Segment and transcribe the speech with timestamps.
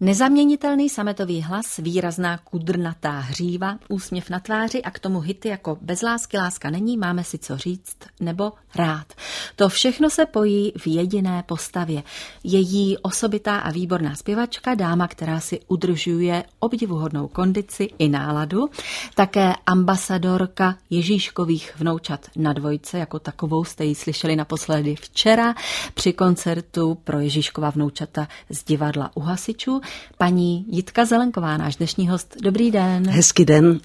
[0.00, 6.02] Nezaměnitelný sametový hlas, výrazná kudrnatá hříva, úsměv na tváři a k tomu hity jako Bez
[6.02, 9.12] lásky láska není, máme si co říct nebo rád.
[9.56, 12.02] To všechno se pojí v jediné postavě.
[12.44, 18.70] Její osobitá a výborná zpěvačka, dáma, která si udržuje obdivuhodnou kondici i náladu,
[19.14, 25.54] také ambasadorka Ježíškových vnoučat na dvojce, jako takovou jste ji slyšeli naposledy včera
[25.94, 29.80] při koncertu pro Ježíškova vnoučata z divadla u hasičů
[30.18, 32.36] paní Jitka Zelenková, náš dnešní host.
[32.42, 33.10] Dobrý den.
[33.10, 33.80] Hezký den.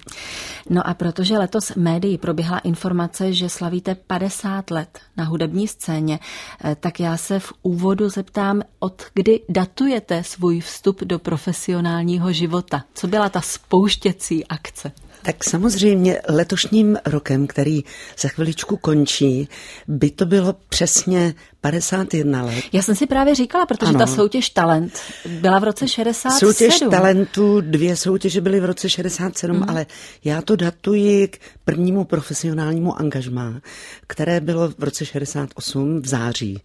[0.70, 6.18] No a protože letos v médii proběhla informace, že slavíte 50 let na hudební scéně,
[6.64, 12.84] eh, tak já se v úvodu zeptám, od kdy datujete svůj vstup do profesionálního života?
[12.94, 14.92] Co byla ta spouštěcí akce?
[15.24, 17.84] Tak samozřejmě letošním rokem, který
[18.18, 19.48] za chviličku končí,
[19.88, 22.64] by to bylo přesně 51 let.
[22.72, 23.98] Já jsem si právě říkala, protože ano.
[23.98, 25.00] ta soutěž Talent
[25.40, 26.52] byla v roce 67.
[26.52, 29.64] Soutěž Talentu, dvě soutěže byly v roce 67, mm.
[29.68, 29.86] ale
[30.24, 33.60] já to datuji k prvnímu profesionálnímu angažmá,
[34.06, 36.62] které bylo v roce 68 v září.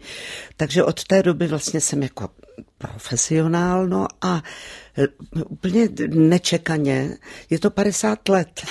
[0.58, 2.30] Takže od té doby vlastně jsem jako
[2.78, 4.44] profesionál, no a
[4.98, 5.08] e,
[5.46, 7.18] úplně nečekaně,
[7.50, 8.62] je to 50 let.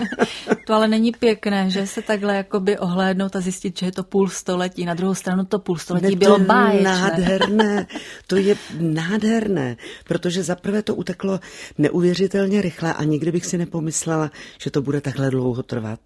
[0.66, 4.28] to ale není pěkné, že se takhle jakoby ohlédnout a zjistit, že je to půl
[4.28, 6.90] století, na druhou stranu to půl století ne, bylo báječné.
[6.90, 7.86] nádherné,
[8.26, 11.40] to je nádherné, protože zaprvé to uteklo
[11.78, 16.00] neuvěřitelně rychle a nikdy bych si nepomyslela, že to bude takhle dlouho trvat.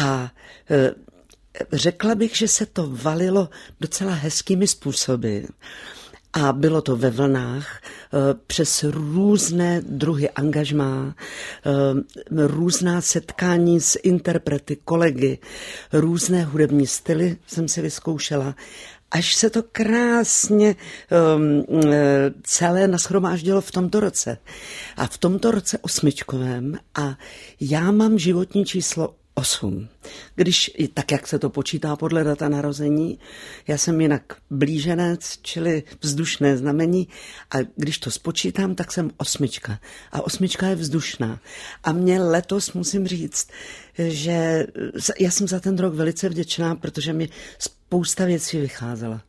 [0.00, 0.30] A
[0.70, 0.90] e,
[1.72, 3.48] řekla bych, že se to valilo
[3.80, 5.38] docela hezkými způsoby.
[6.36, 11.14] A bylo to ve vlnách eh, přes různé druhy angažmá,
[11.66, 15.38] eh, různá setkání s interprety, kolegy,
[15.92, 18.54] různé hudební styly jsem si vyzkoušela
[19.10, 20.76] až se to krásně
[21.36, 21.64] um,
[22.42, 24.38] celé naschromáždilo v tomto roce.
[24.96, 27.14] A v tomto roce osmičkovém a
[27.60, 29.88] já mám životní číslo 8.
[30.34, 33.18] Když, tak jak se to počítá podle data narození,
[33.68, 37.08] já jsem jinak blíženec, čili vzdušné znamení
[37.50, 39.80] a když to spočítám, tak jsem osmička.
[40.12, 41.40] A osmička je vzdušná.
[41.84, 43.48] A mě letos musím říct,
[43.98, 44.66] že
[45.20, 49.22] já jsem za ten rok velice vděčná, protože mi spousta věcí vycházela.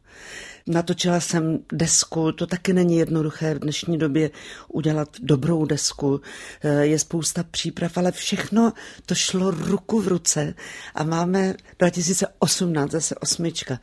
[0.67, 4.29] Natočila jsem desku, to taky není jednoduché v dnešní době
[4.67, 6.21] udělat dobrou desku.
[6.61, 8.73] Eh, je spousta příprav, ale všechno
[9.05, 10.53] to šlo ruku v ruce
[10.95, 13.79] a máme 2018 zase osmička.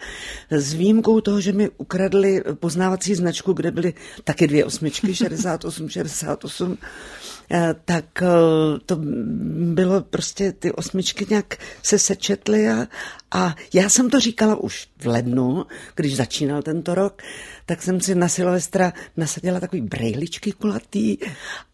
[0.51, 3.95] S výjimkou toho, že mi ukradli poznávací značku, kde byly
[4.25, 7.34] taky dvě osmičky, 68, 68 Eh,
[7.85, 8.27] tak eh,
[8.87, 8.97] to
[9.75, 12.87] bylo prostě, ty osmičky nějak se sečetly a,
[13.31, 17.23] a já jsem to říkala už v lednu, když začínal tento rok,
[17.67, 21.17] tak jsem si na Silvestra nasadila takový brejličky kulatý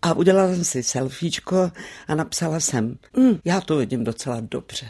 [0.03, 1.70] a udělala jsem si selfiečko
[2.08, 4.87] a napsala jsem, hm, já to vidím docela dobře.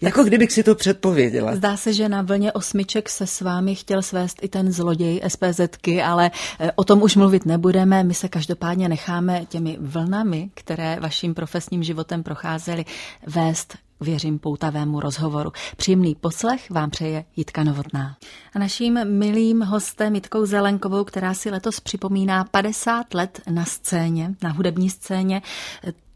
[0.00, 1.56] Jako kdybych si to předpověděla.
[1.56, 6.02] Zdá se, že na vlně osmiček se s vámi chtěl svést i ten zloděj SPZky,
[6.02, 8.04] ale eh, o tom už mluvit nebudeme.
[8.04, 10.05] My se každopádně necháme těmi vlnami,
[10.54, 12.84] které vaším profesním životem procházely,
[13.26, 15.52] vést věřím poutavému rozhovoru.
[15.76, 18.16] Příjemný poslech vám přeje Jitka Novotná.
[18.54, 24.50] A naším milým hostem Jitkou Zelenkovou, která si letos připomíná 50 let na scéně, na
[24.50, 25.42] hudební scéně,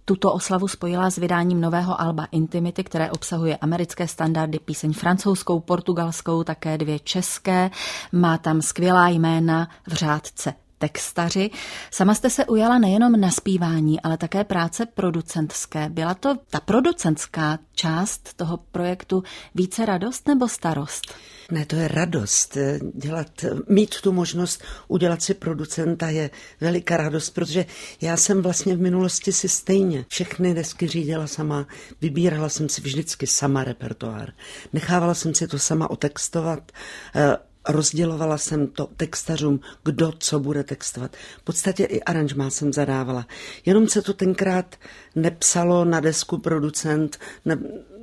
[0.04, 6.44] tuto oslavu spojila s vydáním nového alba Intimity, které obsahuje americké standardy, píseň francouzskou, portugalskou,
[6.44, 7.70] také dvě české.
[8.12, 11.50] Má tam skvělá jména v řádce textaři.
[11.90, 15.88] Sama jste se ujala nejenom na zpívání, ale také práce producentské.
[15.88, 19.22] Byla to ta producentská část toho projektu
[19.54, 21.14] více radost nebo starost?
[21.50, 22.56] Ne, to je radost.
[22.94, 26.30] Dělat, mít tu možnost udělat si producenta je
[26.60, 27.66] veliká radost, protože
[28.00, 31.66] já jsem vlastně v minulosti si stejně všechny desky řídila sama,
[32.00, 34.32] vybírala jsem si vždycky sama repertoár.
[34.72, 36.72] Nechávala jsem si to sama otextovat,
[37.14, 37.36] eh,
[37.68, 41.16] rozdělovala jsem to textařům, kdo co bude textovat.
[41.38, 43.26] V podstatě i aranžmá jsem zadávala.
[43.66, 44.76] Jenom se to tenkrát
[45.14, 47.58] nepsalo na desku producent, ne,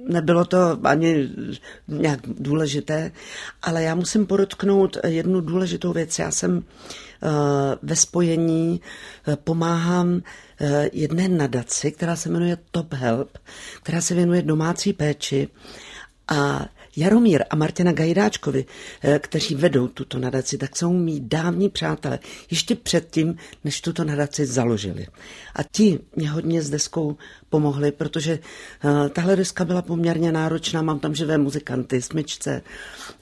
[0.07, 1.29] nebylo to ani
[1.87, 3.11] nějak důležité,
[3.61, 6.19] ale já musím podotknout jednu důležitou věc.
[6.19, 6.63] Já jsem uh,
[7.81, 8.81] ve spojení
[9.27, 10.21] uh, pomáhám uh,
[10.93, 13.37] jedné nadaci, která se jmenuje Top Help,
[13.83, 15.47] která se věnuje domácí péči
[16.27, 16.65] a
[16.97, 18.65] Jaromír a Martina Gajdáčkovi,
[19.01, 22.19] eh, kteří vedou tuto nadaci, tak jsou mý dávní přátelé,
[22.51, 25.07] ještě předtím, než tuto nadaci založili.
[25.55, 27.17] A ti mě hodně s deskou
[27.49, 28.39] pomohli, protože
[28.83, 32.61] uh, tahle deska byla poměrně náročná, mám tam živé muzikanty, smyčce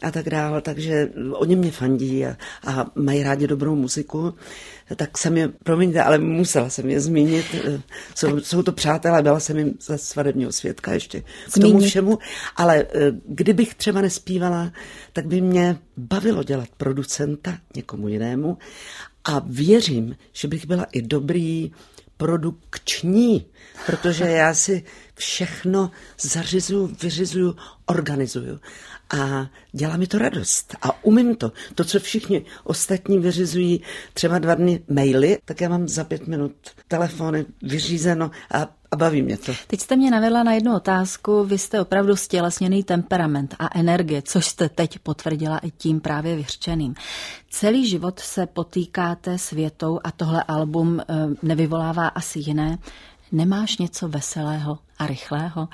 [0.01, 2.37] a tak dále, takže oni mě fandí a,
[2.67, 4.33] a mají rádi dobrou muziku.
[4.95, 7.45] Tak jsem je, promiňte, ale musela jsem je zmínit.
[8.15, 11.89] Jsou, jsou to přátelé, byla jsem jim za svadebního svědka ještě k tomu Zmínit.
[11.89, 12.19] všemu,
[12.55, 12.85] ale
[13.25, 14.71] kdybych třeba nespívala,
[15.13, 18.57] tak by mě bavilo dělat producenta někomu jinému
[19.25, 21.71] a věřím, že bych byla i dobrý
[22.17, 23.45] produkční,
[23.85, 24.83] protože já si
[25.15, 28.59] všechno zařizuju, vyřizuju, organizuju.
[29.17, 30.75] A dělá mi to radost.
[30.81, 31.51] A umím to.
[31.75, 33.81] To, co všichni ostatní vyřizují
[34.13, 36.51] třeba dva dny maily, tak já mám za pět minut
[36.87, 39.51] telefony vyřízeno a a baví mě to.
[39.67, 41.43] Teď jste mě navedla na jednu otázku.
[41.43, 46.95] Vy jste opravdu stělesněný temperament a energie, což jste teď potvrdila i tím právě vyřčeným.
[47.49, 51.05] Celý život se potýkáte s větou a tohle album eh,
[51.43, 52.77] nevyvolává asi jiné.
[53.31, 55.67] Nemáš něco veselého a rychlého?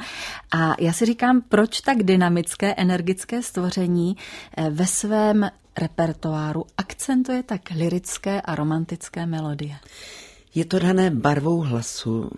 [0.51, 4.17] A já si říkám, proč tak dynamické, energické stvoření
[4.57, 9.75] eh, ve svém repertoáru akcentuje tak lirické a romantické melodie?
[10.55, 12.29] Je to dané barvou hlasu,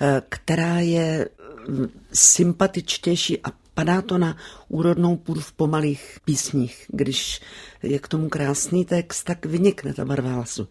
[0.00, 1.28] Eh, která je
[1.68, 4.36] mm, sympatičtější a padá to na
[4.68, 6.86] úrodnou půdu v pomalých písních.
[6.88, 7.40] Když
[7.82, 10.68] je k tomu krásný text, tak vynikne ta barva hlasu.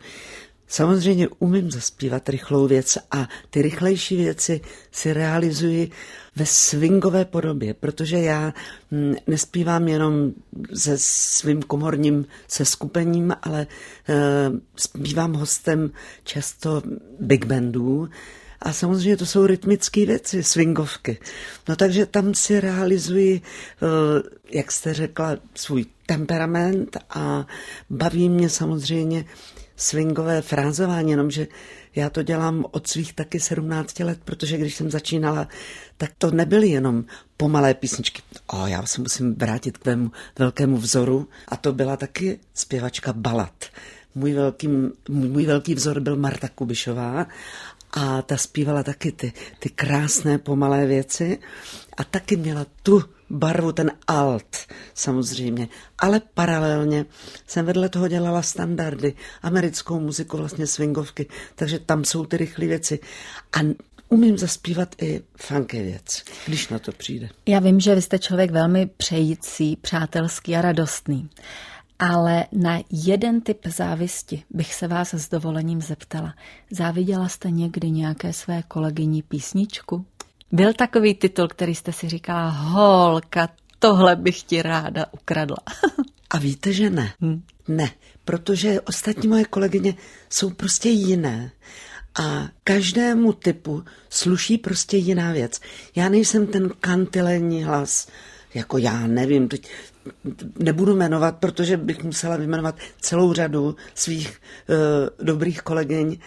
[0.68, 4.62] Samozřejmě umím zaspívat rychlou věc a ty rychlejší věci
[4.92, 5.92] si realizuji
[6.36, 8.54] ve swingové podobě, protože já
[8.92, 10.32] mm, nespívám jenom
[10.74, 13.68] se svým komorním seskupením, ale
[14.10, 14.16] uh,
[14.76, 15.92] zpívám hostem
[16.24, 16.82] často
[17.20, 18.10] big bandů,
[18.62, 21.18] a samozřejmě to jsou rytmické věci, swingovky.
[21.70, 27.48] No takže tam si realizuji, eh, jak jste řekla, svůj temperament a
[27.90, 29.26] baví mě samozřejmě
[29.78, 31.48] swingové frázování, jenomže
[31.96, 35.48] já to dělám od svých taky 17 let, protože když jsem začínala,
[35.98, 37.06] tak to nebyly jenom
[37.38, 38.22] pomalé písničky.
[38.48, 43.66] O, já se musím vrátit k mému velkému vzoru a to byla taky zpěvačka balad.
[44.16, 44.70] Můj velký,
[45.10, 47.28] můj velký vzor byl Marta Kubišová
[47.92, 51.40] a ta zpívala taky ty, ty krásné pomalé věci
[51.98, 54.58] a taky měla tu barvu, ten alt
[54.94, 55.68] samozřejmě.
[56.00, 57.06] Ale paralelně
[57.48, 63.00] jsem vedle toho dělala standardy, americkou muziku, vlastně swingovky, takže tam jsou ty rychlé věci.
[63.54, 63.60] A
[64.10, 67.30] umím zaspívat i funky věc, když na to přijde.
[67.46, 71.30] Já vím, že vy jste člověk velmi přející, přátelský a radostný.
[72.00, 76.34] Ale na jeden typ závisti bych se vás s dovolením zeptala.
[76.72, 80.06] Záviděla jste někdy nějaké své kolegyni písničku?
[80.52, 83.50] Byl takový titul, který jste si říkala, holka,
[83.80, 85.58] tohle bych ti ráda ukradla.
[86.30, 87.14] A víte, že ne.
[87.22, 87.44] Hmm.
[87.68, 87.92] Ne,
[88.26, 89.96] protože ostatní moje kolegyně
[90.30, 91.52] jsou prostě jiné.
[92.20, 95.60] A každému typu sluší prostě jiná věc.
[95.96, 98.08] Já nejsem ten kantilení hlas,
[98.54, 99.70] jako já nevím, teď
[100.60, 106.18] nebudu jmenovat, protože bych musela vyjmenovat celou řadu svých uh, dobrých kolegyň,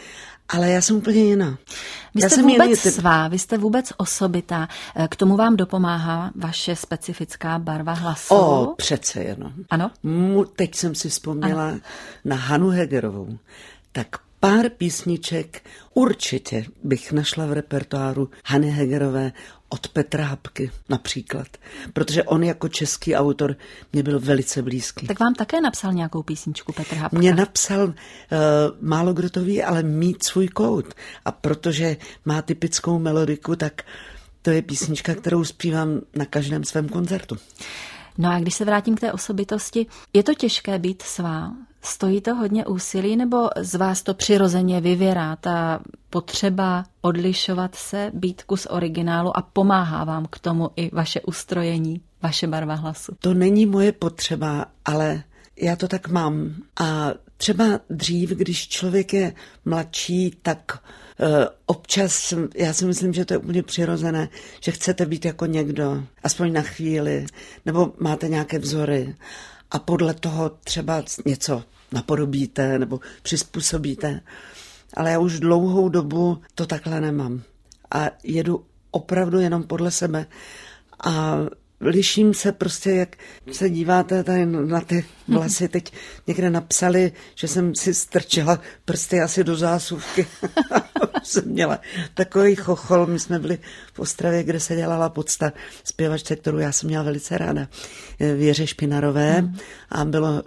[0.51, 1.59] ale já jsem úplně jiná.
[2.15, 4.69] Vy jste já vůbec jiný svá, vy jste vůbec osobitá.
[4.97, 8.35] Eh, k tomu vám dopomáhá vaše specifická barva hlasu?
[8.35, 9.53] O, přece jenom.
[9.71, 9.91] Ano?
[10.03, 11.81] Mu, teď jsem si vzpomněla ano.
[12.25, 13.39] na Hanu Hegerovou.
[13.93, 14.07] Tak
[14.41, 15.63] pár písniček
[15.95, 19.33] určitě bych našla v repertoáru Hany Hegerové
[19.73, 21.47] od Petra Hapky například,
[21.93, 23.57] protože on jako český autor
[23.93, 25.07] mě byl velice blízký.
[25.07, 27.19] Tak vám také napsal nějakou písničku Petr Hapka?
[27.19, 27.95] Mě napsal, uh,
[28.81, 30.95] málo kdo to ví, ale mít svůj kout.
[31.25, 33.83] A protože má typickou melodiku, tak
[34.43, 37.37] to je písnička, kterou zpívám na každém svém koncertu.
[38.19, 41.53] No a když se vrátím k té osobitosti, je to těžké být svá?
[41.83, 48.43] Stojí to hodně úsilí, nebo z vás to přirozeně vyvěrá, ta potřeba odlišovat se, být
[48.43, 53.13] kus originálu a pomáhá vám k tomu i vaše ustrojení, vaše barva hlasu?
[53.21, 55.23] To není moje potřeba, ale
[55.57, 56.55] já to tak mám.
[56.81, 59.33] A třeba dřív, když člověk je
[59.65, 60.79] mladší, tak
[61.19, 61.29] uh,
[61.67, 64.29] občas, já si myslím, že to je úplně přirozené,
[64.61, 67.27] že chcete být jako někdo, aspoň na chvíli,
[67.67, 69.15] nebo máte nějaké vzory
[69.71, 71.63] a podle toho třeba něco
[71.93, 74.21] napodobíte nebo přizpůsobíte.
[74.95, 77.43] Ale já už dlouhou dobu to takhle nemám.
[77.95, 80.27] A jedu opravdu jenom podle sebe.
[81.05, 81.37] A
[81.81, 83.17] liším se prostě, jak
[83.53, 85.69] se díváte tady na ty vlasy.
[85.69, 85.93] Teď
[86.27, 90.27] někde napsali, že jsem si strčila prsty asi do zásuvky.
[91.23, 91.79] jsem měla
[92.15, 93.07] takový chochol.
[93.07, 93.59] My jsme byli
[93.93, 95.53] v Ostravě, kde se dělala podsta
[95.85, 97.69] zpěvačce, kterou já jsem měla velice ráda,
[98.37, 99.43] Věře Špinarové.
[99.43, 99.57] Mm.
[99.91, 100.41] A bylo uh,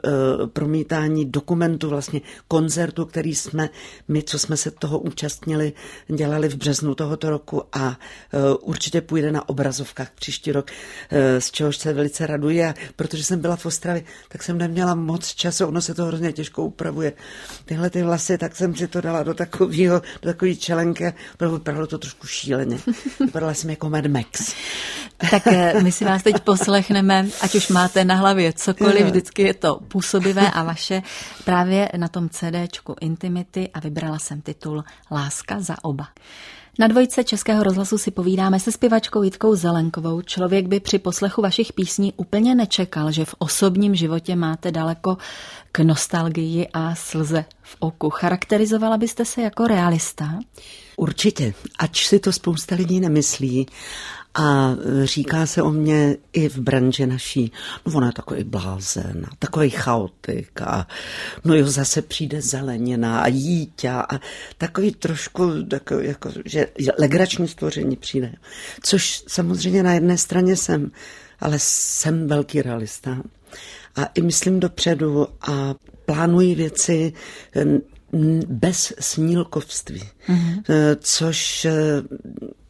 [0.47, 3.69] promítání dokumentu, vlastně koncertu, který jsme,
[4.07, 5.73] my, co jsme se toho účastnili,
[6.07, 10.71] dělali v březnu tohoto roku a uh, určitě půjde na obrazovkách příští rok.
[11.11, 12.63] Uh, eh, z čehož se velice raduji.
[12.63, 16.33] A protože jsem byla v Ostravě, tak jsem neměla moc času, ono se to hrozně
[16.33, 17.13] těžko upravuje.
[17.65, 21.97] Tyhle ty vlasy, tak jsem si to dala do takového, do takové čelenky, vypadalo to
[21.97, 22.77] trošku šíleně.
[23.19, 24.55] Vypadala jsem jako Mad Max.
[25.31, 29.53] Tak eh, my si vás teď poslechneme, ať už máte na hlavě cokoliv, vždycky je
[29.53, 31.01] to působivé a vaše
[31.45, 36.07] právě na tom CDčku Intimity a vybrala jsem titul Láska za oba.
[36.79, 40.21] Na dvojce Českého rozhlasu si povídáme se zpěvačkou Jitkou Zelenkovou.
[40.21, 45.17] Člověk by při poslechu vašich písní úplně nečekal, že v osobním životě máte daleko
[45.75, 48.09] k nostalgii a slze v oku.
[48.09, 50.39] Charakterizovala byste se jako realista?
[50.97, 53.67] Určitě, ač si to spousta lidí nemyslí.
[54.35, 57.51] A říká se o mě i v branži naší,
[57.85, 60.87] no ona je takový blázen, takový chaotik a
[61.45, 64.19] no jo, zase přijde zelenina a jíťa a
[64.57, 66.67] takový trošku, takový jako, že
[66.99, 68.33] legrační stvoření přijde.
[68.83, 70.91] Což samozřejmě na jedné straně jsem,
[71.39, 73.17] ale jsem velký realista
[73.95, 77.13] a i myslím dopředu a plánuji věci
[78.47, 80.63] bez snílkovství, mm-hmm.
[80.99, 81.67] což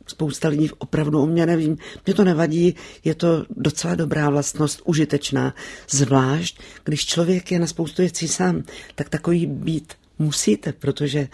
[0.08, 1.78] spousta lidí opravdu o mě nevím.
[2.06, 5.56] Mě to nevadí, je to docela dobrá vlastnost, užitečná.
[5.90, 8.64] Zvlášť, když člověk je na spoustu věcí sám,
[8.96, 11.28] tak takový být musíte, protože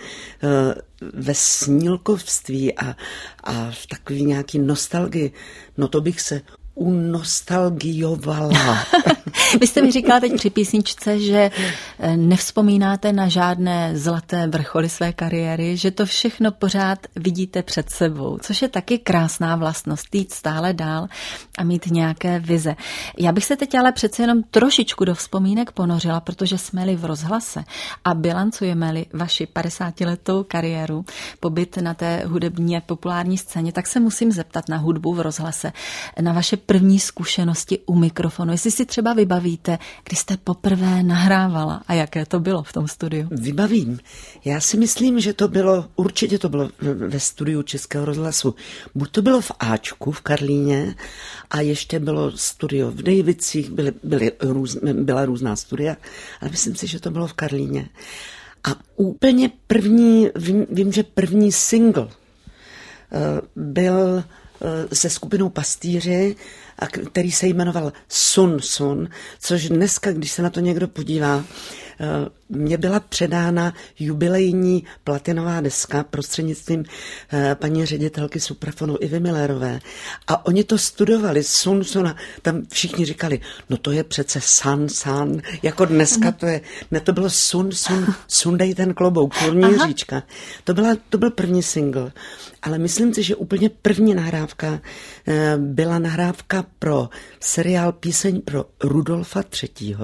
[1.13, 2.96] ve snílkovství a,
[3.43, 5.31] a v takový nějaký nostalgii,
[5.77, 6.41] no to bych se
[6.79, 8.77] unostalgiovala.
[9.59, 11.51] Vy jste mi říkala teď při písničce, že
[12.00, 18.38] eh, nevzpomínáte na žádné zlaté vrcholy své kariéry, že to všechno pořád vidíte před sebou,
[18.41, 21.07] což je taky krásná vlastnost, jít stále dál
[21.57, 22.75] a mít nějaké vize.
[23.17, 27.63] Já bych se teď ale přece jenom trošičku do vzpomínek ponořila, protože jsme-li v rozhlase
[28.05, 31.05] a bilancujeme-li vaši 50-letou kariéru,
[31.39, 35.74] pobyt na té hudebně populární scéně, tak se musím zeptat na hudbu v rozhlase,
[36.21, 38.51] na vaše první zkušenosti u mikrofonu.
[38.51, 43.27] Jestli si třeba vybavíte, kdy jste poprvé nahrávala a jaké to bylo v tom studiu?
[43.31, 43.99] Vybavím.
[44.45, 48.55] Já si myslím, že to bylo, určitě to bylo ve studiu Českého rozhlasu.
[48.95, 50.95] Buď to bylo v Ačku v Karlíně
[51.49, 55.95] a ještě bylo studio v Dejvicích, byly, byly růz, byla různá studia,
[56.41, 57.89] ale myslím si, že to bylo v Karlíně.
[58.63, 62.09] A úplně první, vím, vím že první single uh,
[63.55, 64.23] byl Eh,
[64.93, 66.35] se skupinou pastýři,
[67.11, 71.43] který se jmenoval Sun Sun, což dneska, když se na to někdo podívá,
[72.01, 76.84] Eh, mně byla předána jubilejní platinová deska prostřednictvím
[77.34, 79.79] eh, paní ředitelky Suprafonu Ivy Millerové.
[80.27, 83.39] A oni to studovali, Sun Suna, tam všichni říkali,
[83.70, 88.06] no to je přece San San, jako dneska to je, ne, to bylo Sun Sun,
[88.27, 90.24] sundej ten klobouk, kurní říčka.
[90.63, 92.12] To, byla, to byl první single.
[92.62, 94.82] Ale myslím si, že úplně první nahrávka
[95.27, 99.96] eh, byla nahrávka pro seriál Píseň pro Rudolfa III.,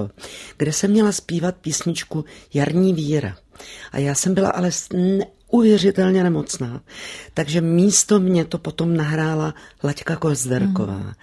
[0.57, 3.37] kde se měla zpívat písničku Jarní víra.
[3.91, 6.81] A já jsem byla ale neuvěřitelně nemocná.
[7.33, 10.97] Takže místo mě to potom nahrála Laťka Kozderková.
[10.97, 11.13] Mm.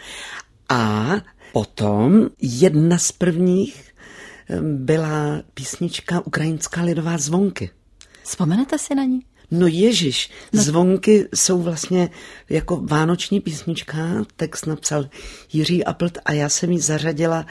[0.68, 1.12] A
[1.52, 3.92] potom jedna z prvních
[4.60, 7.70] byla písnička Ukrajinská lidová zvonky.
[8.22, 9.20] Vzpomenete si na ní?
[9.50, 10.62] No ježiš, no.
[10.62, 12.10] zvonky jsou vlastně
[12.48, 15.08] jako vánoční písnička, text napsal
[15.52, 17.46] Jiří Aplt a já jsem ji zařadila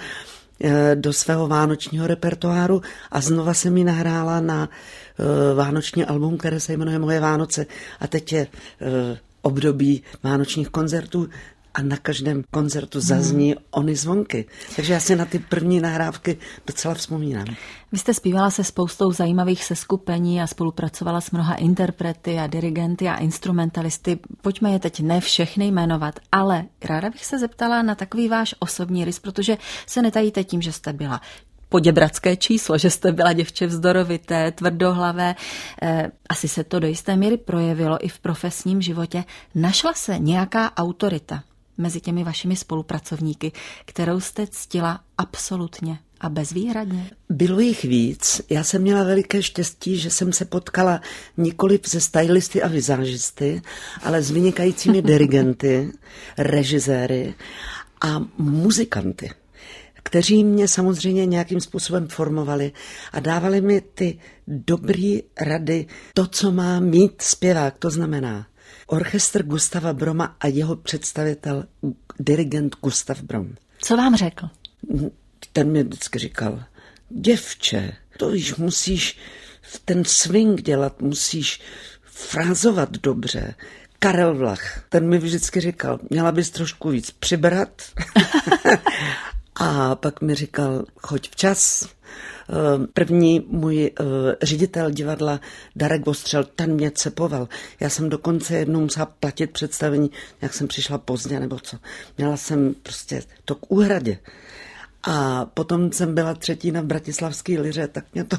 [0.96, 6.74] do svého vánočního repertoáru a znova jsem mi nahrála na eh, vánoční album, které se
[6.74, 7.65] jmenuje Moje Vánoce.
[8.00, 8.48] A teď je
[8.82, 11.30] eh, období vánočních koncertů
[11.74, 13.63] a na každém koncertu zazní hmm.
[13.72, 14.46] ony zvonky.
[14.75, 16.38] Takže já si na ty první nahrávky
[16.68, 17.46] docela vzpomínám.
[17.92, 23.16] Vy jste zpívala se spoustou zajímavých seskupení a spolupracovala s mnoha interprety a dirigenty a
[23.16, 24.20] instrumentalisty.
[24.42, 29.06] Pojďme je teď ne všechny jmenovat, ale ráda bych se zeptala na takový váš osobní
[29.06, 31.22] rys, protože se netajíte tím, že jste byla
[31.72, 35.36] poděbradské číslo, že jste byla děvče vzdorovité, tvrdohlavé.
[35.82, 39.24] Eh, asi se to do jisté míry projevilo i v profesním životě.
[39.56, 41.44] Našla se nějaká autorita,
[41.78, 43.51] mezi těmi vašimi spolupracovníky,
[43.86, 47.10] kterou jste ctila absolutně a bezvýhradně?
[47.30, 48.42] Bylo jich víc.
[48.50, 51.01] Já jsem měla veliké štěstí, že jsem se potkala
[51.38, 53.62] nikoli se stylisty a vizážisty,
[54.04, 55.92] ale s vynikajícími dirigenty,
[56.38, 57.34] režiséry
[58.01, 59.30] a muzikanty
[60.04, 62.72] kteří mě samozřejmě nějakým způsobem formovali
[63.12, 68.48] a dávali mi ty dobré rady, to, co má mít zpěvák, to znamená
[68.91, 71.65] orchestr Gustava Broma a jeho představitel,
[72.19, 73.55] dirigent Gustav Brom.
[73.81, 74.50] Co vám řekl?
[75.53, 76.63] Ten mi vždycky říkal,
[77.10, 79.17] děvče, to víš, musíš
[79.86, 81.62] ten swing dělat, musíš
[82.03, 83.55] frázovat dobře,
[84.00, 87.81] Karel Vlach, ten mi vždycky říkal, měla bys trošku víc přibrat.
[89.55, 91.89] a pak mi říkal, choď včas,
[92.94, 94.03] první můj eh,
[94.41, 95.39] ředitel divadla
[95.75, 97.48] Darek Vostřel, ten mě cepoval.
[97.80, 101.77] Já jsem dokonce jednou musela platit představení, jak jsem přišla pozdě nebo co.
[102.18, 104.20] Měla jsem prostě to k úhradě.
[105.03, 108.38] A potom jsem byla třetí na Bratislavský liře, tak mě to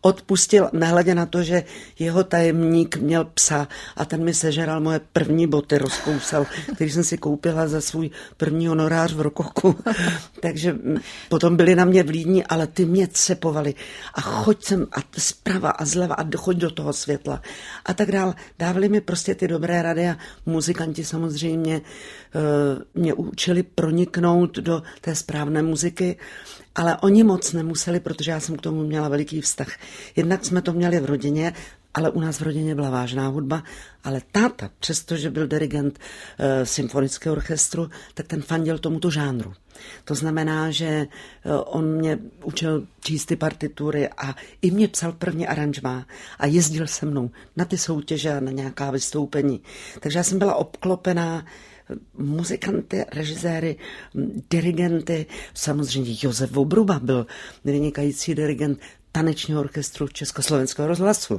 [0.00, 1.64] odpustil, nehledě na to, že
[1.98, 7.18] jeho tajemník měl psa a ten mi sežeral moje první boty, rozkousal, který jsem si
[7.18, 9.76] koupila za svůj první honorář v Rokoku.
[10.40, 10.76] Takže
[11.28, 13.74] potom byli na mě vlídní, ale ty mě cepovali
[14.14, 17.42] a choď sem a zprava a zleva a choď do toho světla
[17.84, 18.34] a tak dál.
[18.58, 20.16] Dávali mi prostě ty dobré rady a
[20.46, 26.16] muzikanti samozřejmě uh, mě učili proniknout do té správné muziky
[26.74, 29.68] ale oni moc nemuseli, protože já jsem k tomu měla veliký vztah.
[30.16, 31.52] Jednak jsme to měli v rodině,
[31.94, 33.62] ale u nás v rodině byla vážná hudba,
[34.04, 35.98] ale táta, přestože byl dirigent
[36.38, 39.52] e, symfonického orchestru, tak ten fandil tomuto žánru.
[40.04, 41.06] To znamená, že e,
[41.54, 46.06] on mě učil číst ty partitury a i mě psal první aranžmá
[46.38, 49.60] a jezdil se mnou na ty soutěže a na nějaká vystoupení.
[50.00, 51.44] Takže já jsem byla obklopená
[52.18, 53.76] muzikanty, režiséry,
[54.50, 55.26] dirigenty.
[55.54, 57.26] Samozřejmě Josef Obruba byl
[57.64, 58.78] vynikající dirigent
[59.12, 61.38] tanečního orchestru Československého rozhlasu.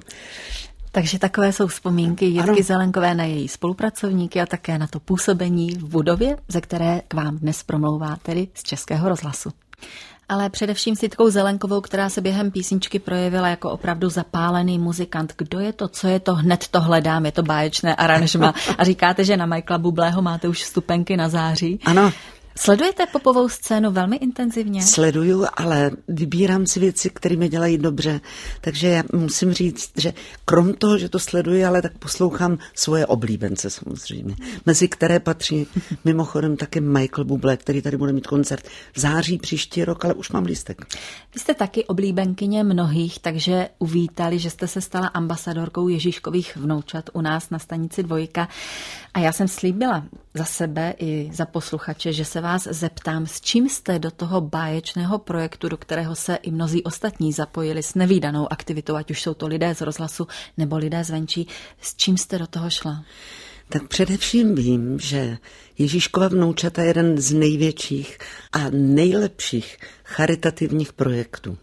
[0.91, 2.63] Takže takové jsou vzpomínky Jirky ano.
[2.63, 7.37] Zelenkové na její spolupracovníky a také na to působení v budově, ze které k vám
[7.37, 9.51] dnes promlouvá tedy z Českého rozhlasu
[10.31, 15.33] ale především s Jitkou Zelenkovou, která se během písničky projevila jako opravdu zapálený muzikant.
[15.37, 18.53] Kdo je to, co je to, hned to hledám, je to báječné aranžma.
[18.77, 21.79] A říkáte, že na Michaela Bublého máte už stupenky na září.
[21.85, 22.11] Ano.
[22.63, 24.81] Sledujete popovou scénu velmi intenzivně?
[24.81, 28.21] Sleduju, ale vybírám si věci, které mi dělají dobře.
[28.61, 30.13] Takže já musím říct, že
[30.45, 34.35] krom toho, že to sleduji, ale tak poslouchám svoje oblíbence samozřejmě.
[34.65, 35.67] Mezi které patří
[36.05, 40.31] mimochodem také Michael Bublé, který tady bude mít koncert v září příští rok, ale už
[40.31, 40.95] mám lístek.
[41.33, 47.21] Vy jste taky oblíbenkyně mnohých, takže uvítali, že jste se stala ambasadorkou Ježíškových vnoučat u
[47.21, 48.47] nás na stanici Dvojka.
[49.13, 53.69] A já jsem slíbila za sebe i za posluchače, že se vás zeptám, s čím
[53.69, 58.95] jste do toho báječného projektu, do kterého se i mnozí ostatní zapojili s nevýdanou aktivitou,
[58.95, 61.47] ať už jsou to lidé z rozhlasu nebo lidé zvenčí,
[61.81, 63.03] s čím jste do toho šla?
[63.69, 65.37] Tak především vím, že
[65.77, 68.17] Ježíškova vnoučata je jeden z největších
[68.51, 71.57] a nejlepších charitativních projektů.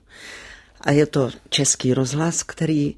[0.80, 2.94] A je to český rozhlas, který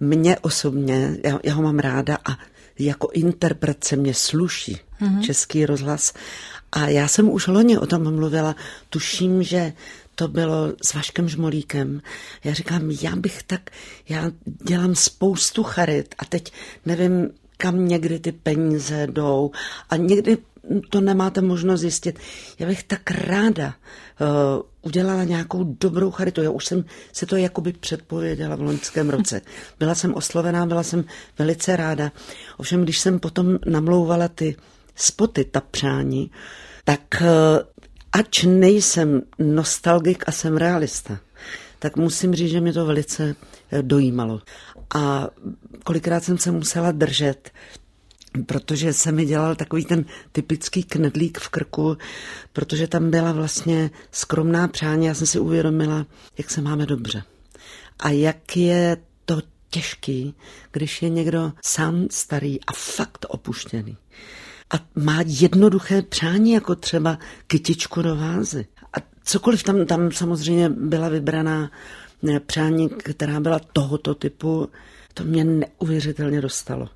[0.00, 2.38] mě osobně, já, já ho mám ráda a
[2.84, 5.20] jako interpret mě sluší mm-hmm.
[5.20, 6.12] český rozhlas.
[6.72, 8.56] A já jsem už loni o tom mluvila,
[8.90, 9.72] tuším, že
[10.14, 12.02] to bylo s Vaškem Žmolíkem.
[12.44, 13.70] Já říkám, já bych tak,
[14.08, 14.30] já
[14.68, 16.52] dělám spoustu charit a teď
[16.86, 19.50] nevím, kam někdy ty peníze jdou
[19.90, 20.38] a někdy
[20.90, 22.18] to nemáte možnost zjistit.
[22.58, 23.66] Já bych tak ráda
[24.20, 24.26] uh,
[24.82, 26.42] udělala nějakou dobrou charitu.
[26.42, 29.40] Já už jsem si to jakoby předpověděla v loňském roce.
[29.78, 31.04] Byla jsem oslovená, byla jsem
[31.38, 32.12] velice ráda.
[32.56, 34.56] Ovšem, když jsem potom namlouvala ty
[34.96, 36.30] spoty, ta přání,
[36.84, 37.26] tak uh,
[38.12, 41.18] ač nejsem nostalgik a jsem realista,
[41.78, 43.34] tak musím říct, že mě to velice
[43.70, 44.40] eh, dojímalo.
[44.94, 45.28] A
[45.84, 47.50] kolikrát jsem se musela držet,
[48.46, 51.96] protože se mi dělal takový ten typický knedlík v krku,
[52.52, 55.06] protože tam byla vlastně skromná přání.
[55.06, 56.06] Já jsem si uvědomila,
[56.38, 57.22] jak se máme dobře.
[57.98, 59.40] A jak je to
[59.70, 60.34] těžký,
[60.72, 63.96] když je někdo sám starý a fakt opuštěný.
[64.70, 68.66] A má jednoduché přání, jako třeba kytičku do vázy.
[68.92, 71.70] A cokoliv tam, tam samozřejmě byla vybraná
[72.28, 74.68] eh, přání, která byla tohoto typu,
[75.14, 76.88] to mě neuvěřitelně dostalo.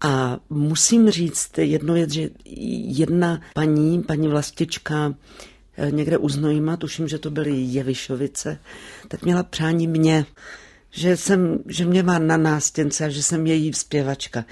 [0.00, 2.30] A musím říct jednu věc, že
[2.84, 5.14] jedna paní, paní vlastička,
[5.76, 8.58] eh, někde u Znojma, tuším, že to byly Jevišovice,
[9.08, 10.26] tak měla přání mě,
[10.90, 14.44] že, jsem, že mě má na nástěnce a že jsem její zpěvačka.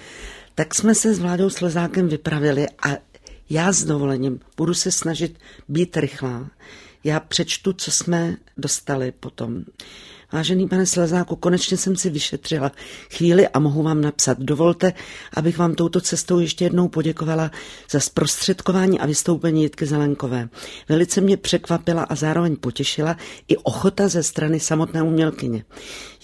[0.55, 2.97] Tak jsme se s Vládou Slezákem vypravili a
[3.51, 6.51] já s dovolením budu se snažit být rychlá.
[7.05, 9.65] Já přečtu, co jsme dostali potom.
[10.35, 12.73] Vážený pane Slezáku, konečně jsem si vyšetřila
[13.17, 14.39] chvíli a mohu vám napsat.
[14.41, 14.93] Dovolte,
[15.35, 17.51] abych vám touto cestou ještě jednou poděkovala
[17.91, 20.49] za zprostředkování a vystoupení Jitky Zelenkové.
[20.89, 23.17] Velice mě překvapila a zároveň potěšila
[23.49, 25.65] i ochota ze strany samotné umělkyně.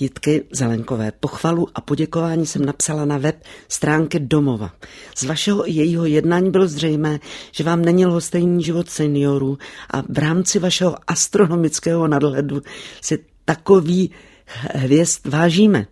[0.01, 1.13] Jitky Zelenkové.
[1.21, 4.71] Pochvalu a poděkování jsem napsala na web stránky Domova.
[5.17, 7.21] Z vašeho i jejího jednání bylo zřejmé,
[7.53, 9.59] že vám není lhostejný život seniorů
[9.91, 12.63] a v rámci vašeho astronomického nadhledu
[13.01, 14.11] si takový
[14.75, 15.87] hvězd vážíme.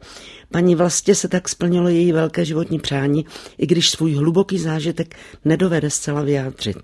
[0.50, 3.26] Paní vlastně se tak splnilo její velké životní přání,
[3.58, 6.76] i když svůj hluboký zážitek nedovede zcela vyjádřit.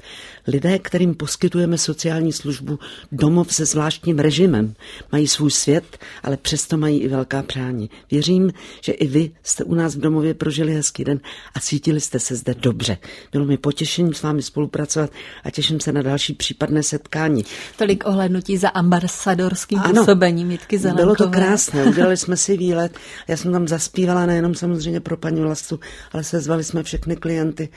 [0.47, 2.79] Lidé, kterým poskytujeme sociální službu
[3.13, 4.75] domov se zvláštním režimem,
[5.13, 7.91] mají svůj svět, ale přesto mají i velká přání.
[8.11, 11.21] Věřím, že i vy jste u nás v domově prožili hezký den
[11.55, 12.99] a cítili jste se zde dobře.
[13.33, 15.11] Bylo mi potěšením s vámi spolupracovat
[15.45, 17.45] a těším se na další případné setkání.
[17.79, 21.05] Tolik ohlednutí za ambasadorským ano, působením Jitky Zelenkové.
[21.05, 22.99] Bylo to krásné, udělali jsme si výlet.
[23.29, 25.81] Já jsem tam zaspívala nejenom samozřejmě pro paní Vlastu,
[26.13, 27.69] ale sezvali jsme všechny klienty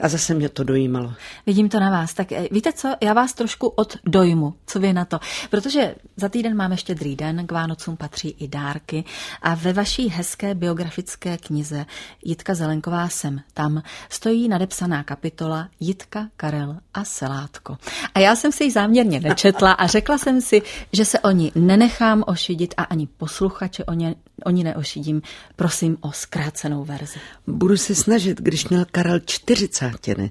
[0.00, 1.12] a zase mě to dojímalo.
[1.46, 2.14] Vidím to na vás.
[2.14, 4.54] Tak eh, víte co, já vás trošku od dojmu.
[4.66, 5.18] Co vy na to?
[5.50, 9.04] Protože za týden máme štědrý den, k Vánocům patří i dárky
[9.42, 11.86] a ve vaší hezké biografické knize
[12.24, 17.76] Jitka Zelenková jsem tam stojí nadepsaná kapitola Jitka, Karel a Selátko.
[18.14, 21.52] A já jsem si ji záměrně nečetla a řekla jsem si, že se o ní
[21.54, 24.14] nenechám ošidit a ani posluchače o, ně,
[24.44, 25.22] o ní neošidím.
[25.56, 27.18] Prosím o zkrácenou verzi.
[27.46, 30.30] Budu se snažit, když měl Karel 40 třátiny,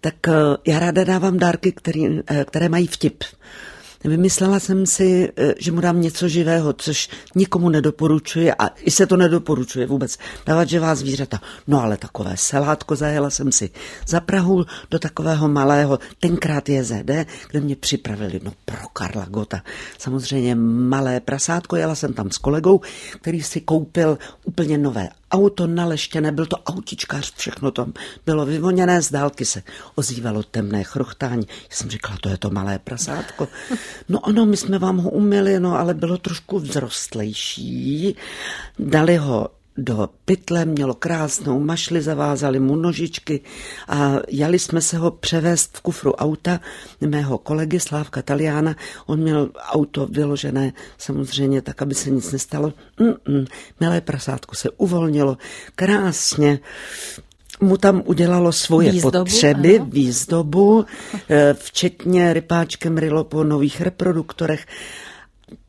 [0.00, 0.32] tak eh,
[0.66, 3.24] já ráda dávám dárky, který, eh, které mají vtip.
[4.04, 9.06] Vymyslela jsem si, eh, že mu dám něco živého, což nikomu nedoporučuje a i se
[9.06, 11.40] to nedoporučuje vůbec dávat živá zvířata.
[11.66, 13.70] No ale takové selátko zajela jsem si
[14.06, 19.62] za Prahu do takového malého, tenkrát JZD, kde mě připravili, no pro Karla Gota,
[19.98, 22.80] samozřejmě malé prasátko, jela jsem tam s kolegou,
[23.20, 27.92] který si koupil úplně nové auto naleštěné, byl to autičkář, všechno tam
[28.26, 29.62] bylo vyvoněné, z dálky se
[29.94, 31.46] ozývalo temné chrochtání.
[31.48, 33.48] Já jsem říkala, to je to malé prasátko.
[34.08, 38.16] No ano, my jsme vám ho umili, no ale bylo trošku vzrostlejší.
[38.78, 43.40] Dali ho do pytle, mělo krásnou mašli, zavázali mu nožičky
[43.88, 46.60] a jali jsme se ho převést v kufru auta
[47.00, 48.76] mého kolegy Slávka Taliana.
[49.06, 52.72] On měl auto vyložené samozřejmě tak, aby se nic nestalo.
[53.00, 53.46] Mm-mm,
[53.80, 55.36] milé prasátko se uvolnilo
[55.74, 56.60] krásně
[57.60, 59.88] mu tam udělalo svoje výzdobu, potřeby, ano.
[59.90, 60.84] výzdobu,
[61.30, 64.66] eh, včetně rypáčkem rylo po nových reproduktorech.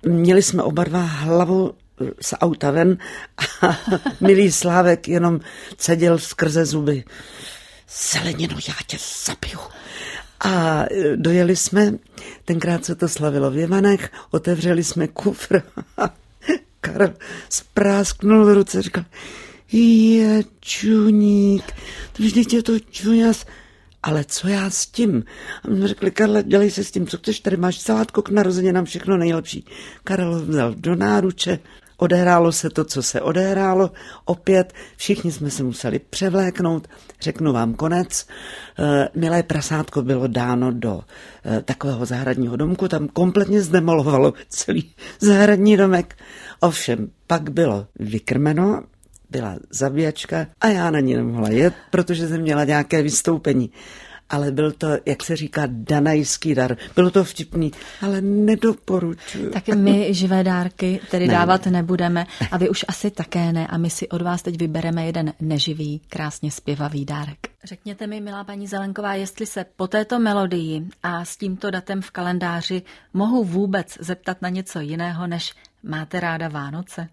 [0.06, 1.74] Měli jsme oba dva hlavu
[2.22, 2.98] z auta ven
[3.62, 3.80] a
[4.22, 5.40] milý Slávek jenom
[5.78, 7.04] cedil skrze zuby.
[8.12, 9.60] Zelenino, já tě zabiju.
[10.46, 10.86] A
[11.16, 11.94] dojeli jsme,
[12.46, 15.62] tenkrát se to slavilo v Jevanech, otevřeli jsme kufr
[15.98, 16.14] a
[16.82, 17.14] Karel
[17.50, 19.06] sprásknul v ruce, říkal,
[19.72, 21.74] je čuník,
[22.14, 23.46] to vždyť je to čuňas,
[24.04, 25.24] ale co já s tím?
[25.64, 28.86] A my řekli, Karle, dělej se s tím, co chceš, tady máš salátko k narozeninám,
[28.86, 29.66] všechno nejlepší.
[30.04, 31.60] Karel vzal do náruče,
[31.98, 33.92] Odehrálo se to, co se odehrálo.
[34.26, 36.88] Opět všichni jsme se museli převléknout.
[37.22, 38.28] Řeknu vám konec.
[38.80, 41.02] Eh, milé prasátko bylo dáno do
[41.46, 42.88] eh, takového zahradního domku.
[42.88, 46.16] Tam kompletně zdemolovalo celý zahradní domek.
[46.60, 48.84] Ovšem, pak bylo vykrmeno,
[49.30, 53.72] byla zabíjačka a já na ní nemohla jet, protože jsem měla nějaké vystoupení
[54.30, 56.78] ale byl to, jak se říká, danajský dar.
[56.96, 59.50] Bylo to vtipný, ale nedoporučuji.
[59.50, 61.72] Tak my živé dárky tedy ne, dávat ne.
[61.72, 65.34] nebudeme a vy už asi také ne a my si od vás teď vybereme jeden
[65.40, 67.38] neživý, krásně zpěvavý dárek.
[67.64, 72.12] Řekněte mi, milá paní Zelenková, jestli se po této melodii a s tímto datem v
[72.12, 72.82] kalendáři
[73.14, 75.54] mohu vůbec zeptat na něco jiného než
[75.84, 77.10] Máte ráda Vánoce?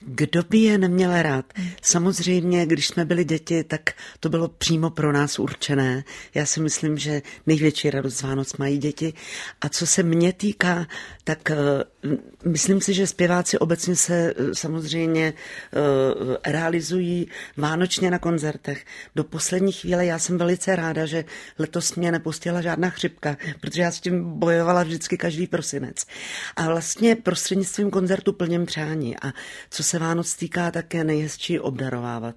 [0.00, 1.52] Kdo by je neměl rád?
[1.82, 6.04] Samozřejmě, když jsme byli děti, tak to bylo přímo pro nás určené.
[6.34, 9.12] Já si myslím, že největší radost z Vánoc mají děti.
[9.60, 10.86] A co se mě týká,
[11.24, 11.56] tak uh,
[12.44, 18.84] myslím si, že zpěváci obecně se uh, samozřejmě uh, realizují vánočně na koncertech.
[19.14, 21.24] Do poslední chvíle já jsem velice ráda, že
[21.58, 26.06] letos mě nepustila žádná chřipka, protože já s tím bojovala vždycky každý prosinec.
[26.56, 29.32] A vlastně prostřednictvím koncertu plněm přání a
[29.70, 32.36] co se Vánoc týká, tak je nejhezčí obdarovávat.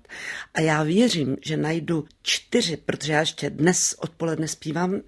[0.54, 5.02] A já věřím, že najdu čtyři, protože já ještě dnes odpoledne zpívám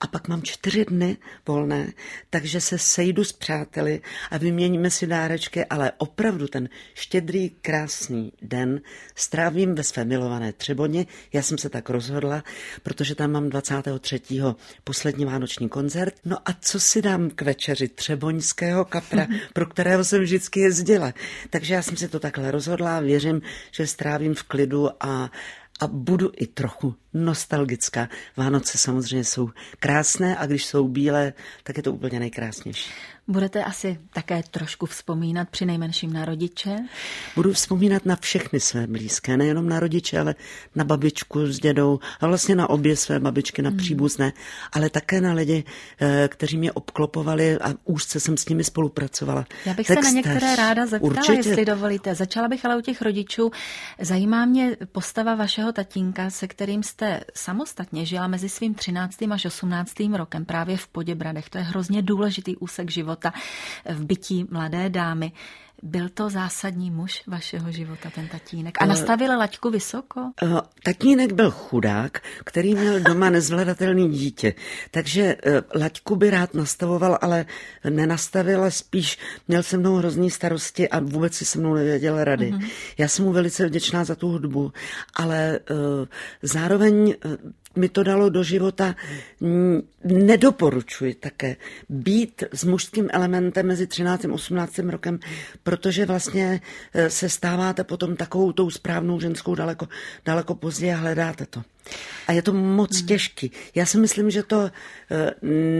[0.00, 1.92] a pak mám čtyři dny volné,
[2.30, 8.80] takže se sejdu s přáteli a vyměníme si dárečky, ale opravdu ten štědrý, krásný den
[9.14, 11.06] strávím ve své milované Třeboně.
[11.32, 12.44] Já jsem se tak rozhodla,
[12.82, 14.20] protože tam mám 23.
[14.84, 16.14] poslední vánoční koncert.
[16.24, 21.12] No a co si dám k večeři třeboňského kapra, pro kterého jsem vždycky jezdila.
[21.50, 25.30] Takže já jsem si to takhle rozhodla a věřím, že strávím v klidu a
[25.80, 28.08] a budu i trochu nostalgická.
[28.36, 32.90] Vánoce samozřejmě jsou krásné a když jsou bílé, tak je to úplně nejkrásnější.
[33.28, 36.76] Budete asi také trošku vzpomínat při nejmenším na rodiče?
[37.36, 40.34] Budu vzpomínat na všechny své blízké, nejenom na rodiče, ale
[40.74, 43.78] na babičku s dědou a vlastně na obě své babičky, na hmm.
[43.78, 44.32] příbuzné,
[44.72, 45.64] ale také na lidi,
[46.00, 49.46] eh, kteří mě obklopovali a úzce jsem s nimi spolupracovala.
[49.66, 50.06] Já bych Textař.
[50.06, 51.48] se na některé ráda zeptala, Určitě.
[51.48, 52.14] jestli dovolíte.
[52.14, 53.50] Začala bych ale u těch rodičů.
[54.00, 57.03] Zajímá mě postava vašeho tatínka, se kterým jste
[57.34, 59.22] samostatně žila mezi svým 13.
[59.30, 59.92] až 18.
[60.12, 61.50] rokem právě v Poděbradech.
[61.50, 63.32] To je hrozně důležitý úsek života
[63.90, 65.32] v bytí mladé dámy.
[65.82, 68.82] Byl to zásadní muž vašeho života, ten tatínek?
[68.82, 70.20] A eh, nastavil laťku vysoko?
[70.42, 74.54] Uh, tatínek byl chudák, který měl doma nezvladatelný dítě.
[74.90, 77.46] Takže uh, laťku by rád nastavoval, ale
[77.90, 82.52] nenastavil, spíš měl se mnou hrozný starosti a vůbec si se mnou nevěděl rady.
[82.52, 82.70] Uh-huh.
[82.98, 84.72] Já jsem mu velice vděčná za tu hudbu,
[85.14, 85.60] ale
[86.42, 87.14] zároveň
[87.76, 88.94] mi to dalo do života,
[90.04, 91.56] nedoporučuji také
[91.88, 94.24] být s mužským elementem mezi 13.
[94.24, 94.78] a 18.
[94.78, 95.18] rokem,
[95.62, 96.60] protože vlastně
[96.94, 99.88] e, se stáváte potom takovou tou správnou ženskou daleko,
[100.24, 101.62] daleko později a hledáte to.
[102.26, 103.06] A je to moc hmm.
[103.06, 103.50] těžký.
[103.74, 104.70] Já si myslím, že to
[105.10, 105.30] eh,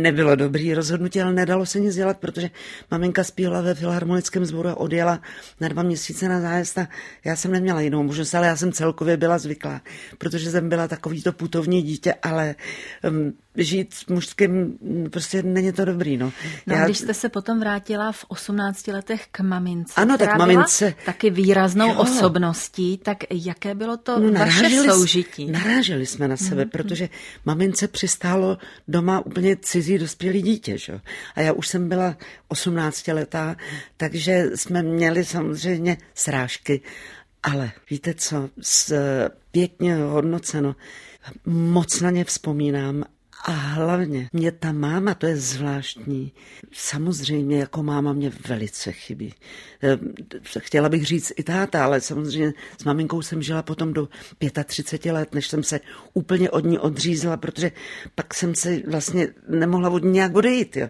[0.00, 2.50] nebylo dobrý rozhodnutí, ale nedalo se nic dělat, protože
[2.90, 5.20] maminka zpívala ve filharmonickém sboru a odjela
[5.60, 6.88] na dva měsíce na zájezd a
[7.24, 9.80] já jsem neměla jinou možnost, ale já jsem celkově byla zvyklá,
[10.18, 12.54] protože jsem byla takovýto putovní dítě, ale
[13.10, 14.78] um, žít s mužským,
[15.10, 16.16] prostě není to dobrý.
[16.16, 16.32] No,
[16.66, 16.84] no Já...
[16.84, 20.84] když jste se potom vrátila v 18 letech k mamince, ano, tak mamince...
[20.84, 21.98] byla taky výraznou jo.
[21.98, 25.50] osobností, tak jaké bylo to no, vaše soužití?
[25.50, 26.70] Naráželi jsme na sebe, mm-hmm.
[26.70, 27.09] protože
[27.44, 30.78] mamince přistálo doma úplně cizí dospělý dítě.
[30.78, 31.00] Že?
[31.35, 32.16] A já už jsem byla
[32.48, 33.57] 18 letá,
[33.96, 36.80] takže jsme měli samozřejmě srážky.
[37.42, 38.50] Ale víte co,
[39.50, 40.76] pěkně hodnoceno,
[41.46, 43.04] moc na ně vzpomínám
[43.46, 46.33] a hlavně mě ta máma, to je zvláštní,
[46.72, 49.35] samozřejmě jako máma mě velice chybí.
[49.83, 49.98] Eh,
[50.59, 54.09] chtěla bych říct i táta, ale samozřejmě s maminkou jsem žila potom do
[54.64, 55.80] 35 let, než jsem se
[56.14, 57.72] úplně od ní odřízla, protože
[58.14, 60.76] pak jsem se vlastně nemohla od ní nějak odejít.
[60.76, 60.88] Jo.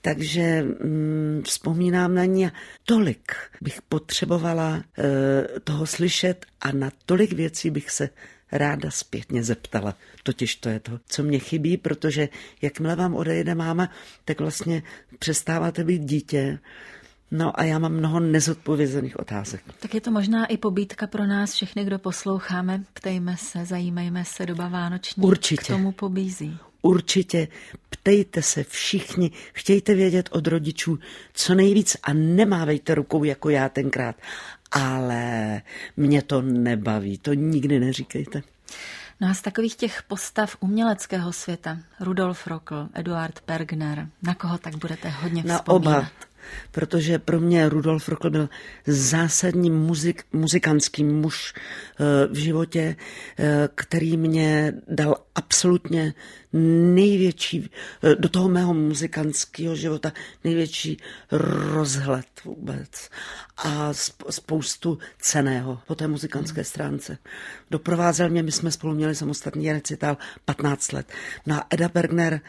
[0.00, 2.50] Takže mm, vzpomínám na ní a
[2.84, 8.08] tolik bych potřebovala e, toho slyšet a na tolik věcí bych se
[8.52, 9.94] ráda zpětně zeptala.
[10.22, 12.28] Totiž to je to, co mě chybí, protože
[12.62, 13.90] jakmile vám odejde máma,
[14.24, 14.82] tak vlastně
[15.18, 16.58] přestáváte být dítě.
[17.30, 19.62] No a já mám mnoho nezodpovězených otázek.
[19.80, 22.84] Tak je to možná i pobídka pro nás všechny, kdo posloucháme.
[22.94, 25.64] Ptejme se, zajímejme se, doba vánoční Určitě.
[25.64, 26.58] k tomu pobízí.
[26.82, 27.48] Určitě
[27.90, 30.98] ptejte se všichni, chtějte vědět od rodičů
[31.34, 34.16] co nejvíc a nemávejte rukou jako já tenkrát
[34.70, 35.62] ale
[35.96, 38.42] mě to nebaví, to nikdy neříkejte.
[39.20, 44.76] No a z takových těch postav uměleckého světa, Rudolf Rockl, Eduard Pergner, na koho tak
[44.76, 45.66] budete hodně vzpomínat?
[45.66, 46.08] Na oba,
[46.70, 48.48] protože pro mě Rudolf Rockl byl
[48.86, 52.96] zásadní muzik, muzikantský muž eh, v životě,
[53.38, 56.14] eh, který mě dal absolutně
[56.52, 57.70] největší,
[58.02, 60.12] eh, do toho mého muzikantského života,
[60.44, 60.96] největší
[61.32, 63.10] rozhled vůbec
[63.56, 63.92] a
[64.30, 67.18] spoustu ceného po té muzikantské stránce.
[67.70, 71.12] Doprovázel mě, my jsme spolu měli samostatný recital 15 let.
[71.46, 72.40] No a Eda Bergner,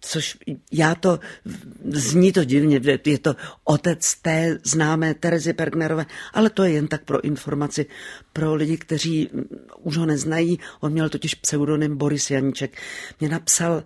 [0.00, 0.38] což
[0.72, 1.20] já to,
[1.84, 7.04] zní to divně, je to otec té známé Terezy Bergnerové, ale to je jen tak
[7.04, 7.86] pro informaci
[8.32, 9.30] pro lidi, kteří
[9.78, 10.58] už ho neznají.
[10.80, 12.82] On měl totiž pseudonym Boris Janíček.
[13.20, 13.82] Mě napsal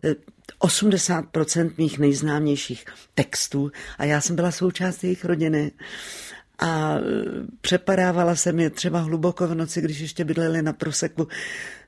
[0.60, 5.72] 80% eh, mých nejznámějších textů a já jsem byla součást jejich rodiny
[6.62, 6.98] a
[7.60, 11.28] přepadávala se mi třeba hluboko v noci, když ještě bydleli na proseku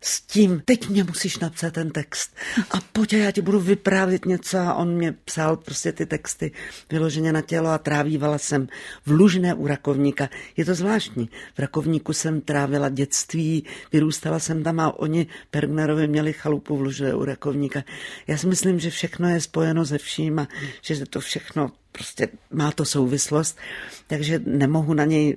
[0.00, 2.36] s tím, teď mě musíš napsat ten text
[2.70, 6.52] a pojď, já ti budu vyprávět něco a on mě psal prostě ty texty
[6.90, 8.68] vyloženě na tělo a trávívala jsem
[9.06, 10.28] v Lužné u Rakovníka.
[10.56, 11.28] Je to zvláštní.
[11.54, 17.14] V Rakovníku jsem trávila dětství, vyrůstala jsem tam a oni Pergnerovi měli chalupu v Lužné
[17.14, 17.82] u Rakovníka.
[18.26, 20.48] Já si myslím, že všechno je spojeno se vším a
[20.82, 23.58] že to všechno prostě má to souvislost,
[24.06, 25.36] takže nemohu na něj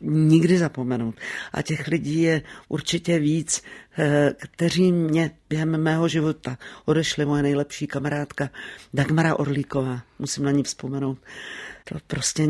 [0.00, 1.14] nikdy zapomenout.
[1.52, 3.62] A těch lidí je určitě víc,
[3.98, 7.26] eh, kteří mě během mého života odešli.
[7.26, 8.50] Moje nejlepší kamarádka
[8.94, 11.18] Dagmara Orlíková, musím na ní vzpomenout.
[11.92, 12.48] To prostě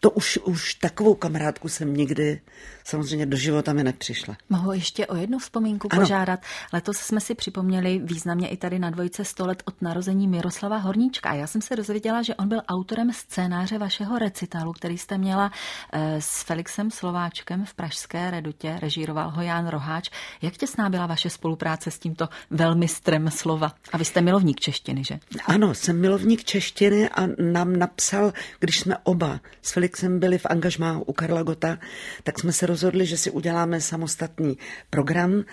[0.00, 2.40] to už, už takovou kamarádku jsem nikdy
[2.84, 4.36] samozřejmě do života mi nepřišla.
[4.50, 6.02] Mohu ještě o jednu vzpomínku ano.
[6.02, 6.40] požádat.
[6.72, 11.30] Letos jsme si připomněli významně i tady na dvojce 100 let od narození Miroslava Horníčka.
[11.30, 15.52] A já jsem se dozvěděla, že on byl autorem scénáře vašeho recitalu, který jste měla
[15.92, 18.76] eh, s Felixem Slováčkem v Pražské redutě.
[18.80, 20.10] Režíroval ho Ján Roháč.
[20.42, 23.72] Jak těsná byla vaše spolupráce s tímto velmistrem slova?
[23.92, 25.18] A vy jste milovník češtiny, že?
[25.46, 28.27] Ano, jsem milovník češtiny a nám napsal,
[28.60, 31.78] když jsme oba s Felixem byli v angažmá u Karla Gota,
[32.22, 34.58] tak jsme se rozhodli, že si uděláme samostatný
[34.90, 35.44] program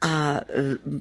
[0.00, 0.42] a e,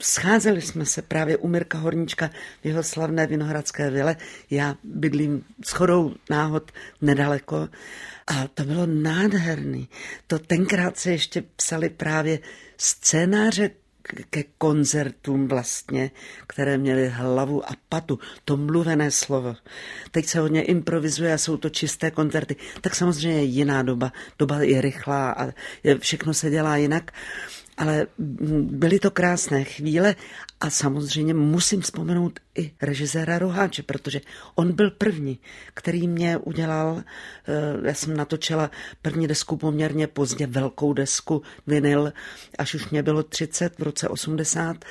[0.02, 2.30] scházeli jsme se právě u Mirka Horníčka
[2.62, 4.16] v jeho slavné Vinohradské vile.
[4.50, 7.70] Já bydlím shodou náhod nedaleko
[8.28, 9.90] a to bylo nádherný.
[10.28, 12.40] To tenkrát se ještě psali právě
[12.78, 13.70] scénáře
[14.30, 16.12] ke koncertům vlastně,
[16.48, 19.56] které měly hlavu a patu, to mluvené slovo.
[20.12, 22.56] Teď se hodně improvizuje a jsou to čisté koncerty.
[22.82, 24.12] Tak samozřejmě je jiná doba.
[24.39, 25.48] Doba je rychlá a
[26.00, 27.12] všechno se dělá jinak
[27.78, 28.08] ale
[28.60, 30.16] byly to krásné chvíle
[30.60, 34.22] a samozřejmě musím vzpomenout i režiséra Roháče, protože
[34.56, 35.40] on byl první,
[35.74, 42.13] který mě udělal, eh, já jsem natočila první desku poměrně pozdě, velkou desku, vinyl,
[42.58, 44.86] až už mě bylo 30 v roce 80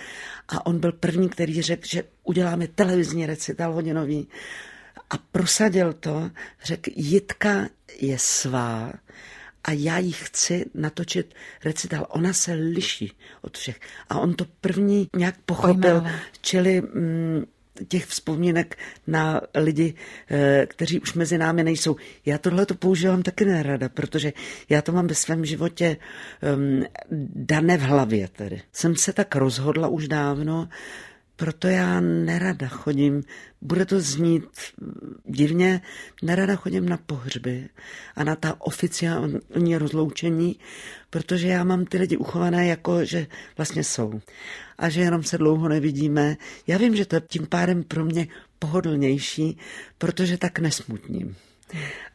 [0.48, 4.28] a on byl první, který řekl, že uděláme televizní recital hodinový.
[5.10, 6.30] A prosadil to,
[6.64, 7.68] řekl, Jitka
[8.00, 8.92] je svá,
[9.66, 12.06] a já jí chci natočit recital.
[12.08, 13.80] Ona se liší od všech.
[14.08, 16.04] A on to první nějak pochopil,
[16.40, 17.44] čili mm,
[17.88, 19.94] těch vzpomínek na lidi,
[20.30, 21.96] eh, kteří už mezi námi nejsou.
[22.26, 24.32] Já tohle to používám taky nerada, protože
[24.68, 25.96] já to mám ve svém životě
[26.56, 26.84] um,
[27.34, 28.62] dané v hlavě tedy.
[28.72, 30.68] Jsem se tak rozhodla už dávno,
[31.36, 33.22] proto já nerada chodím,
[33.60, 34.44] bude to znít
[35.24, 35.80] divně,
[36.22, 37.68] nerada chodím na pohřby
[38.16, 40.56] a na ta oficiální rozloučení,
[41.10, 44.20] protože já mám ty lidi uchované jako, že vlastně jsou
[44.78, 46.36] a že jenom se dlouho nevidíme.
[46.66, 48.26] Já vím, že to je tím pádem pro mě
[48.58, 49.58] pohodlnější,
[49.98, 51.36] protože tak nesmutním.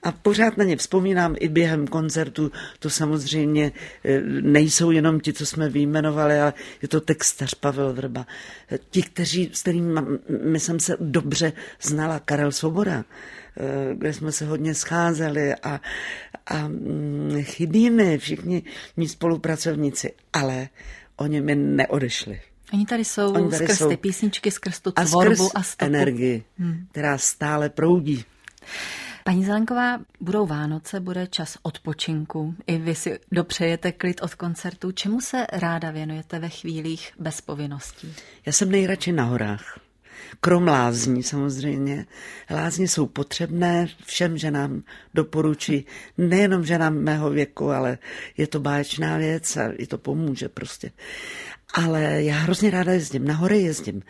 [0.04, 2.52] A pořád na ně vzpomínám i během koncertu.
[2.80, 3.72] To samozřejmě
[4.06, 8.28] eh, nejsou jenom ti, co jsme vyjmenovali, ale je to textař Pavel Vrba.
[8.90, 10.02] Ti, kteří, s kterými
[10.44, 13.06] my jsem se dobře znala, Karel Svoboda,
[13.58, 15.82] eh, kde jsme se hodně scházeli a,
[16.46, 18.64] a mm, chybíme všichni
[18.98, 20.70] mý spolupracovníci, ale
[21.18, 22.42] oni mi neodešli.
[22.74, 23.90] Oni tady jsou Oni tady skrz jsou.
[23.90, 25.86] ty písničky, skrz tu tvorbu a, skrz a stopu.
[25.86, 26.86] energii, hmm.
[26.92, 28.26] která stále proudí.
[29.24, 32.56] Paní Zelenková, budou Vánoce, bude čas odpočinku.
[32.68, 34.92] I vy si dopřejete klid od koncertu.
[34.92, 38.14] Čemu se ráda věnujete ve chvílích bez povinností?
[38.46, 39.80] Já jsem nejradši na horách.
[40.40, 42.06] Krom lázní samozřejmě.
[42.50, 44.82] Lázně jsou potřebné všem ženám
[45.14, 45.86] doporučí,
[46.18, 47.98] nejenom ženám mého věku, ale
[48.38, 50.92] je to báječná věc a i to pomůže prostě.
[51.74, 53.28] Ale já hrozně ráda jezdím.
[53.28, 54.04] Na hory jezdím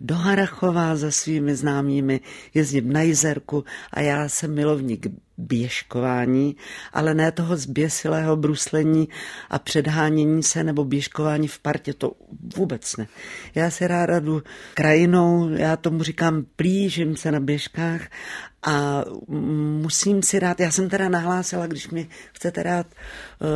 [0.00, 2.20] do Harachova za svými známými,
[2.54, 5.06] jezdím na Jizerku a já jsem milovník
[5.38, 6.56] běžkování,
[6.92, 9.08] ale ne toho zběsilého bruslení
[9.50, 12.12] a předhánění se nebo běžkování v partě, to
[12.56, 13.06] vůbec ne.
[13.54, 14.42] Já si ráda jdu
[14.74, 18.00] krajinou, já tomu říkám plížím se na běžkách
[18.62, 19.04] a
[19.82, 23.48] musím si dát, já jsem teda nahlásila, když mi chcete dát uh,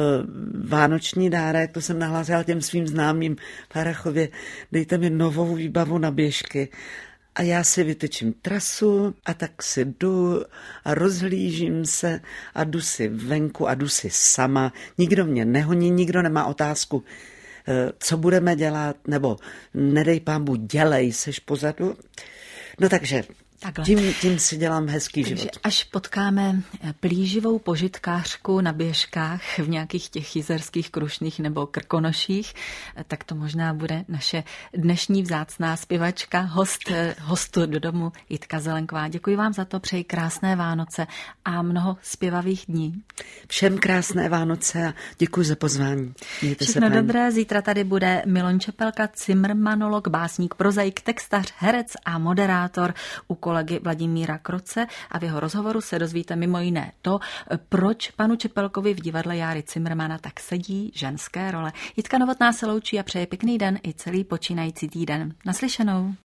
[0.68, 3.36] vánoční dárek, to jsem nahlásila těm svým známým
[3.72, 4.28] v Harachově,
[4.72, 6.68] dejte mi novou výbavu na běžky
[7.34, 10.42] a já si vytečím trasu a tak si jdu
[10.84, 12.20] a rozhlížím se
[12.54, 14.72] a jdu si venku a jdu si sama.
[14.98, 17.04] Nikdo mě nehoní, nikdo nemá otázku,
[17.68, 19.36] eh, co budeme dělat, nebo
[19.74, 21.96] nedej pámbu, dělej, seš pozadu.
[22.80, 23.24] No takže
[23.62, 23.84] Takhle.
[23.84, 25.56] Tím, tím si dělám hezký Takže život.
[25.64, 26.62] až potkáme
[27.00, 32.54] plíživou požitkářku na běžkách v nějakých těch jizerských krušných nebo krkonoších,
[33.06, 34.44] tak to možná bude naše
[34.74, 39.08] dnešní vzácná zpěvačka, host, hostu do domu Jitka Zelenková.
[39.08, 41.06] Děkuji vám za to, přeji krásné Vánoce
[41.44, 43.02] a mnoho zpěvavých dní.
[43.48, 46.14] Všem krásné Vánoce a děkuji za pozvání.
[46.42, 52.18] Mějte Všechno se dobré, zítra tady bude Milon Čepelka, cimrmanolog, básník, prozaik, textař, herec a
[52.18, 52.94] moderátor
[53.28, 57.20] u kolegy Vladimíra Kroce a v jeho rozhovoru se dozvíte mimo jiné to,
[57.68, 61.72] proč panu Čepelkovi v divadle Járy Cimrmana tak sedí ženské role.
[61.96, 65.34] Jitka Novotná se loučí a přeje pěkný den i celý počínající týden.
[65.44, 66.14] Naslyšenou.